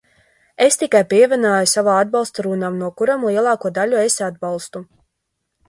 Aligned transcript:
Es 0.67 0.77
tikai 0.83 1.01
pievienoju 1.11 1.67
savu 1.73 1.91
atbalstu 1.97 2.47
runām, 2.47 2.81
no 2.85 2.91
kurām 3.03 3.29
lielāko 3.29 3.73
daļu 3.79 4.03
es 4.09 4.19
atbalstu. 4.33 4.85